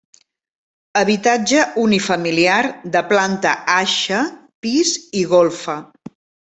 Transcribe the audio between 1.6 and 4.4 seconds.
unifamiliar de planta aixa,